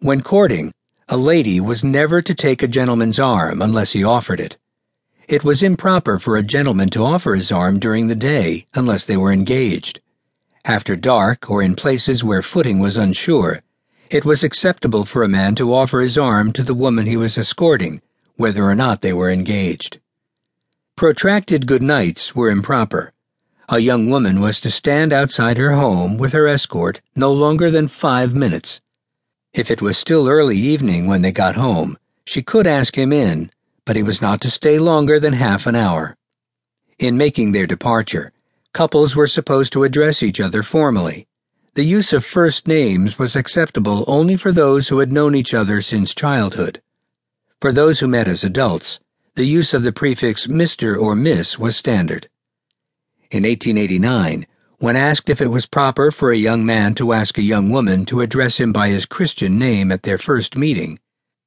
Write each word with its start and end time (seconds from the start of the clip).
When 0.00 0.22
courting, 0.22 0.72
a 1.08 1.16
lady 1.16 1.58
was 1.58 1.82
never 1.82 2.22
to 2.22 2.32
take 2.32 2.62
a 2.62 2.68
gentleman's 2.68 3.18
arm 3.18 3.60
unless 3.60 3.94
he 3.94 4.04
offered 4.04 4.38
it. 4.38 4.56
It 5.26 5.42
was 5.42 5.60
improper 5.60 6.20
for 6.20 6.36
a 6.36 6.42
gentleman 6.44 6.88
to 6.90 7.04
offer 7.04 7.34
his 7.34 7.50
arm 7.50 7.80
during 7.80 8.06
the 8.06 8.14
day 8.14 8.68
unless 8.74 9.04
they 9.04 9.16
were 9.16 9.32
engaged. 9.32 10.00
After 10.64 10.94
dark 10.94 11.50
or 11.50 11.62
in 11.62 11.74
places 11.74 12.22
where 12.22 12.42
footing 12.42 12.78
was 12.78 12.96
unsure, 12.96 13.62
it 14.08 14.24
was 14.24 14.44
acceptable 14.44 15.04
for 15.04 15.24
a 15.24 15.28
man 15.28 15.56
to 15.56 15.74
offer 15.74 16.00
his 16.00 16.16
arm 16.16 16.52
to 16.52 16.62
the 16.62 16.74
woman 16.74 17.06
he 17.06 17.16
was 17.16 17.36
escorting, 17.36 18.00
whether 18.36 18.64
or 18.64 18.76
not 18.76 19.00
they 19.00 19.12
were 19.12 19.32
engaged. 19.32 19.98
Protracted 20.94 21.66
good 21.66 21.82
nights 21.82 22.36
were 22.36 22.50
improper. 22.50 23.12
A 23.68 23.80
young 23.80 24.08
woman 24.08 24.40
was 24.40 24.60
to 24.60 24.70
stand 24.70 25.12
outside 25.12 25.56
her 25.56 25.72
home 25.72 26.18
with 26.18 26.34
her 26.34 26.46
escort 26.46 27.00
no 27.16 27.32
longer 27.32 27.68
than 27.68 27.88
five 27.88 28.32
minutes. 28.32 28.80
If 29.52 29.70
it 29.70 29.80
was 29.80 29.96
still 29.96 30.28
early 30.28 30.56
evening 30.56 31.06
when 31.06 31.22
they 31.22 31.32
got 31.32 31.56
home, 31.56 31.98
she 32.24 32.42
could 32.42 32.66
ask 32.66 32.96
him 32.96 33.12
in, 33.12 33.50
but 33.84 33.96
he 33.96 34.02
was 34.02 34.20
not 34.20 34.40
to 34.42 34.50
stay 34.50 34.78
longer 34.78 35.18
than 35.18 35.32
half 35.32 35.66
an 35.66 35.74
hour. 35.74 36.16
In 36.98 37.16
making 37.16 37.52
their 37.52 37.66
departure, 37.66 38.32
couples 38.72 39.16
were 39.16 39.26
supposed 39.26 39.72
to 39.72 39.84
address 39.84 40.22
each 40.22 40.40
other 40.40 40.62
formally. 40.62 41.26
The 41.74 41.84
use 41.84 42.12
of 42.12 42.24
first 42.24 42.68
names 42.68 43.18
was 43.18 43.34
acceptable 43.34 44.04
only 44.06 44.36
for 44.36 44.52
those 44.52 44.88
who 44.88 44.98
had 44.98 45.12
known 45.12 45.34
each 45.34 45.54
other 45.54 45.80
since 45.80 46.14
childhood. 46.14 46.82
For 47.60 47.72
those 47.72 48.00
who 48.00 48.08
met 48.08 48.28
as 48.28 48.44
adults, 48.44 49.00
the 49.34 49.44
use 49.44 49.72
of 49.72 49.82
the 49.82 49.92
prefix 49.92 50.46
Mr. 50.46 51.00
or 51.00 51.14
Miss 51.14 51.58
was 51.58 51.76
standard. 51.76 52.28
In 53.30 53.44
1889, 53.44 54.46
when 54.78 54.94
asked 54.94 55.28
if 55.28 55.40
it 55.40 55.50
was 55.50 55.66
proper 55.66 56.12
for 56.12 56.30
a 56.30 56.36
young 56.36 56.64
man 56.64 56.94
to 56.94 57.12
ask 57.12 57.36
a 57.36 57.42
young 57.42 57.68
woman 57.68 58.06
to 58.06 58.20
address 58.20 58.58
him 58.58 58.72
by 58.72 58.88
his 58.88 59.06
Christian 59.06 59.58
name 59.58 59.90
at 59.90 60.04
their 60.04 60.18
first 60.18 60.56
meeting, 60.56 61.00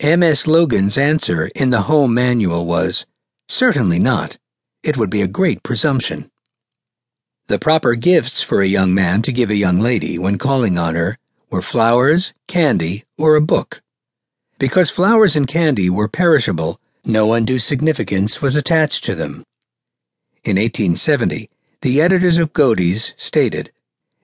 M.S. 0.00 0.46
Logan's 0.46 0.98
answer 0.98 1.46
in 1.54 1.70
the 1.70 1.82
Home 1.82 2.12
Manual 2.12 2.66
was, 2.66 3.06
Certainly 3.48 3.98
not. 3.98 4.36
It 4.82 4.98
would 4.98 5.08
be 5.08 5.22
a 5.22 5.26
great 5.26 5.62
presumption. 5.62 6.30
The 7.46 7.58
proper 7.58 7.94
gifts 7.94 8.42
for 8.42 8.60
a 8.60 8.66
young 8.66 8.92
man 8.92 9.22
to 9.22 9.32
give 9.32 9.50
a 9.50 9.56
young 9.56 9.80
lady 9.80 10.18
when 10.18 10.36
calling 10.36 10.78
on 10.78 10.94
her 10.94 11.18
were 11.50 11.62
flowers, 11.62 12.34
candy, 12.48 13.04
or 13.16 13.36
a 13.36 13.40
book. 13.40 13.80
Because 14.58 14.90
flowers 14.90 15.36
and 15.36 15.46
candy 15.46 15.88
were 15.88 16.08
perishable, 16.08 16.80
no 17.04 17.32
undue 17.32 17.58
significance 17.58 18.42
was 18.42 18.56
attached 18.56 19.04
to 19.04 19.14
them. 19.14 19.44
In 20.42 20.56
1870, 20.56 21.48
the 21.84 22.00
editors 22.00 22.38
of 22.38 22.54
Godey's 22.54 23.12
stated, 23.18 23.70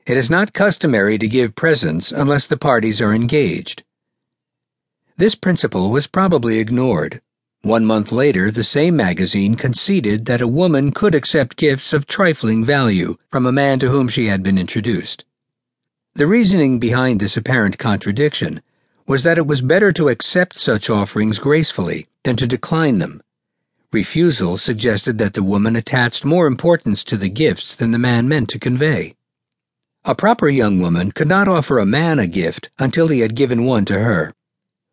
It 0.07 0.17
is 0.17 0.31
not 0.31 0.55
customary 0.55 1.19
to 1.19 1.29
give 1.29 1.55
presents 1.55 2.11
unless 2.11 2.47
the 2.47 2.57
parties 2.57 3.03
are 3.03 3.13
engaged. 3.13 3.83
This 5.19 5.35
principle 5.35 5.91
was 5.91 6.07
probably 6.07 6.59
ignored 6.59 7.21
one 7.61 7.85
month 7.85 8.11
later, 8.11 8.51
the 8.51 8.65
same 8.65 8.97
magazine 8.97 9.57
conceded 9.57 10.25
that 10.25 10.41
a 10.41 10.49
woman 10.49 10.91
could 10.93 11.15
accept 11.15 11.59
gifts 11.59 11.93
of 11.93 12.07
trifling 12.07 12.65
value 12.65 13.17
from 13.31 13.45
a 13.45 13.53
man 13.53 13.79
to 13.81 13.91
whom 13.91 14.09
she 14.09 14.29
had 14.29 14.43
been 14.43 14.57
introduced. 14.57 15.27
The 16.15 16.27
reasoning 16.27 16.79
behind 16.79 17.21
this 17.21 17.37
apparent 17.37 17.77
contradiction 17.77 18.63
was 19.07 19.23
that 19.25 19.37
it 19.37 19.47
was 19.47 19.61
better 19.61 19.93
to 19.93 20.09
accept 20.09 20.59
such 20.59 20.89
offerings 20.89 21.39
gracefully 21.39 22.07
than 22.25 22.37
to 22.37 22.47
decline 22.47 23.01
them. 23.01 23.23
Refusal 23.93 24.57
suggested 24.57 25.19
that 25.19 25.35
the 25.35 25.43
woman 25.43 25.75
attached 25.75 26.25
more 26.25 26.47
importance 26.47 27.03
to 27.03 27.17
the 27.17 27.29
gifts 27.29 27.75
than 27.75 27.91
the 27.91 27.99
man 27.99 28.29
meant 28.29 28.49
to 28.51 28.59
convey. 28.59 29.17
A 30.05 30.15
proper 30.15 30.49
young 30.49 30.79
woman 30.79 31.11
could 31.11 31.27
not 31.27 31.49
offer 31.49 31.79
a 31.79 31.85
man 31.85 32.21
a 32.21 32.29
gift 32.29 32.71
until 32.79 33.09
he 33.09 33.19
had 33.19 33.35
given 33.35 33.65
one 33.65 33.85
to 33.87 33.99
her. 33.99 34.33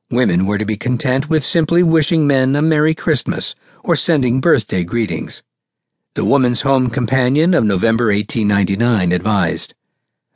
Women 0.10 0.48
were 0.48 0.58
to 0.58 0.66
be 0.66 0.78
content 0.78 1.30
with 1.30 1.46
simply 1.46 1.84
wishing 1.84 2.26
men 2.26 2.56
a 2.56 2.62
Merry 2.64 2.96
Christmas 2.96 3.54
or 3.84 3.96
sending 3.96 4.42
birthday 4.42 4.84
greetings. 4.84 5.44
The 6.16 6.26
Woman's 6.26 6.62
Home 6.62 6.90
Companion 6.90 7.54
of 7.54 7.66
November 7.66 8.06
1899 8.06 9.12
advised 9.12 9.76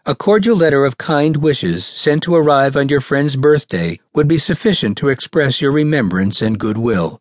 A 0.05 0.13
cordial 0.13 0.55
letter 0.55 0.85
of 0.85 0.99
kind 0.99 1.37
wishes 1.37 1.83
sent 1.83 2.21
to 2.23 2.35
arrive 2.35 2.77
on 2.77 2.89
your 2.89 3.01
friend's 3.01 3.35
birthday 3.35 3.99
would 4.13 4.27
be 4.27 4.37
sufficient 4.37 4.99
to 4.99 5.09
express 5.09 5.61
your 5.61 5.71
remembrance 5.71 6.43
and 6.43 6.59
goodwill. 6.59 7.19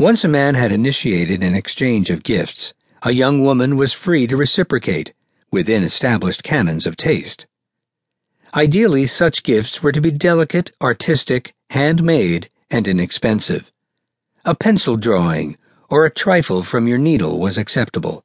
Once 0.00 0.22
a 0.22 0.28
man 0.28 0.54
had 0.54 0.70
initiated 0.70 1.42
an 1.42 1.56
exchange 1.56 2.08
of 2.08 2.22
gifts, 2.22 2.72
a 3.02 3.10
young 3.10 3.42
woman 3.44 3.76
was 3.76 3.92
free 3.92 4.28
to 4.28 4.36
reciprocate, 4.36 5.12
within 5.50 5.82
established 5.82 6.44
canons 6.44 6.86
of 6.86 6.96
taste. 6.96 7.48
Ideally, 8.54 9.08
such 9.08 9.42
gifts 9.42 9.82
were 9.82 9.90
to 9.90 10.00
be 10.00 10.12
delicate, 10.12 10.70
artistic, 10.80 11.52
handmade, 11.70 12.48
and 12.70 12.86
inexpensive. 12.86 13.72
A 14.44 14.54
pencil 14.54 14.96
drawing 14.96 15.58
or 15.90 16.06
a 16.06 16.10
trifle 16.10 16.62
from 16.62 16.86
your 16.86 16.98
needle 16.98 17.40
was 17.40 17.58
acceptable. 17.58 18.24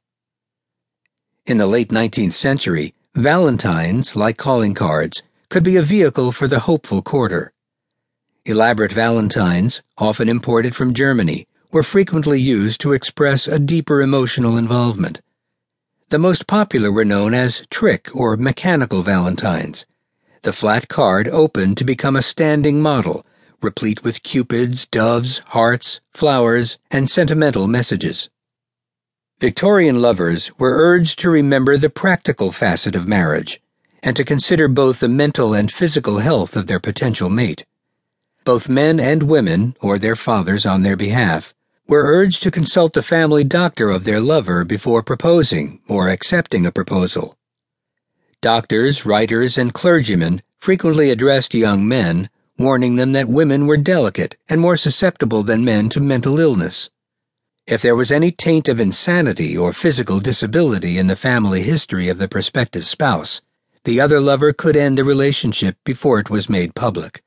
In 1.44 1.58
the 1.58 1.66
late 1.66 1.88
19th 1.88 2.34
century, 2.34 2.94
valentines, 3.16 4.14
like 4.14 4.36
calling 4.36 4.74
cards, 4.74 5.22
could 5.48 5.64
be 5.64 5.74
a 5.74 5.82
vehicle 5.82 6.30
for 6.30 6.46
the 6.46 6.60
hopeful 6.60 7.02
quarter. 7.02 7.52
Elaborate 8.44 8.92
valentines, 8.92 9.82
often 9.98 10.28
imported 10.28 10.76
from 10.76 10.94
Germany, 10.94 11.48
were 11.74 11.82
frequently 11.82 12.40
used 12.40 12.80
to 12.80 12.92
express 12.92 13.48
a 13.48 13.58
deeper 13.58 14.00
emotional 14.00 14.56
involvement. 14.56 15.20
The 16.10 16.20
most 16.20 16.46
popular 16.46 16.92
were 16.92 17.04
known 17.04 17.34
as 17.34 17.66
trick 17.68 18.08
or 18.14 18.36
mechanical 18.36 19.02
valentines. 19.02 19.84
The 20.42 20.52
flat 20.52 20.86
card 20.86 21.26
opened 21.26 21.76
to 21.78 21.84
become 21.84 22.14
a 22.14 22.22
standing 22.22 22.80
model 22.80 23.26
replete 23.60 24.04
with 24.04 24.22
cupids, 24.22 24.86
doves, 24.86 25.40
hearts, 25.46 26.00
flowers, 26.12 26.78
and 26.92 27.10
sentimental 27.10 27.66
messages. 27.66 28.30
Victorian 29.40 30.00
lovers 30.00 30.52
were 30.58 30.76
urged 30.76 31.18
to 31.18 31.30
remember 31.30 31.76
the 31.76 31.90
practical 31.90 32.52
facet 32.52 32.94
of 32.94 33.08
marriage 33.08 33.60
and 34.00 34.14
to 34.14 34.22
consider 34.22 34.68
both 34.68 35.00
the 35.00 35.08
mental 35.08 35.54
and 35.54 35.72
physical 35.72 36.18
health 36.18 36.54
of 36.54 36.68
their 36.68 36.78
potential 36.78 37.28
mate. 37.28 37.64
Both 38.44 38.68
men 38.68 39.00
and 39.00 39.24
women, 39.24 39.76
or 39.80 39.98
their 39.98 40.14
fathers 40.14 40.64
on 40.64 40.82
their 40.82 40.96
behalf, 40.96 41.52
were 41.86 42.04
urged 42.04 42.42
to 42.42 42.50
consult 42.50 42.92
the 42.92 43.02
family 43.02 43.44
doctor 43.44 43.90
of 43.90 44.04
their 44.04 44.20
lover 44.20 44.64
before 44.64 45.02
proposing 45.02 45.80
or 45.88 46.08
accepting 46.08 46.66
a 46.66 46.72
proposal. 46.72 47.36
Doctors, 48.40 49.04
writers, 49.04 49.58
and 49.58 49.74
clergymen 49.74 50.42
frequently 50.58 51.10
addressed 51.10 51.54
young 51.54 51.86
men 51.86 52.30
warning 52.56 52.94
them 52.94 53.10
that 53.12 53.28
women 53.28 53.66
were 53.66 53.76
delicate 53.76 54.36
and 54.48 54.60
more 54.60 54.76
susceptible 54.76 55.42
than 55.42 55.64
men 55.64 55.88
to 55.88 56.00
mental 56.00 56.38
illness. 56.38 56.88
If 57.66 57.82
there 57.82 57.96
was 57.96 58.12
any 58.12 58.30
taint 58.30 58.68
of 58.68 58.78
insanity 58.78 59.56
or 59.56 59.72
physical 59.72 60.20
disability 60.20 60.96
in 60.96 61.08
the 61.08 61.16
family 61.16 61.62
history 61.62 62.08
of 62.08 62.18
the 62.18 62.28
prospective 62.28 62.86
spouse, 62.86 63.40
the 63.82 64.00
other 64.00 64.20
lover 64.20 64.52
could 64.52 64.76
end 64.76 64.98
the 64.98 65.04
relationship 65.04 65.76
before 65.84 66.20
it 66.20 66.30
was 66.30 66.48
made 66.48 66.76
public. 66.76 67.23